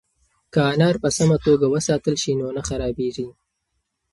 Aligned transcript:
که 0.53 0.59
انار 0.71 0.95
په 1.03 1.09
سمه 1.17 1.37
توګه 1.45 1.65
وساتل 1.69 2.15
شي 2.21 2.31
نو 2.39 2.47
نه 2.57 2.61
خرابیږي. 2.67 3.27